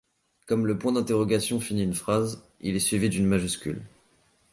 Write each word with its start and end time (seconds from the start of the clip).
Comme 0.47 0.65
le 0.65 0.79
point 0.79 0.91
d'interrogation 0.91 1.59
finit 1.59 1.83
une 1.83 1.93
phrase, 1.93 2.43
il 2.59 2.75
est 2.75 2.79
suivi 2.79 3.07
d'une 3.07 3.27
majuscule. 3.27 3.83